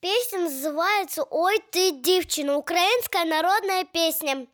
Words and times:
Песня 0.00 0.38
называется 0.40 1.24
«Ой, 1.24 1.58
ты 1.72 1.90
девчина», 1.90 2.56
украинская 2.56 3.24
народная 3.24 3.84
песня. 3.84 4.46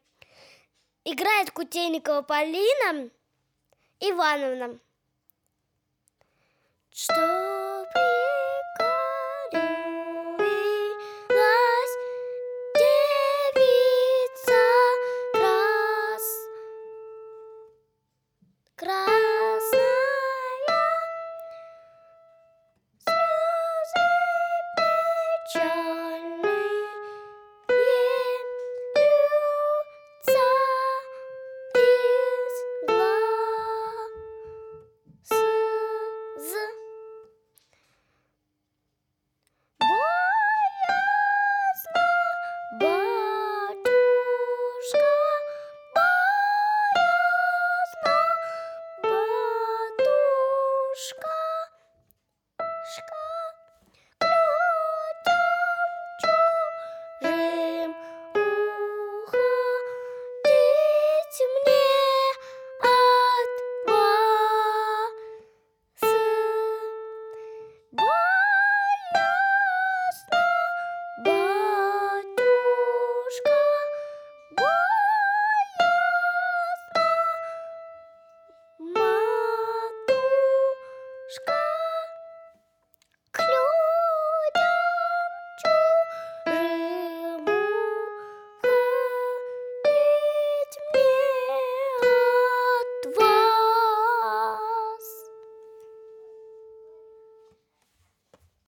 Играет 1.05 1.51
Кутейникова 1.51 2.23
Полина 2.23 3.11
Ивановна. 4.01 4.79
Что 6.91 7.85
Красавица, 13.55 14.63
крас, 15.35 16.27
крас. 18.77 19.24
Skull. 81.35 81.64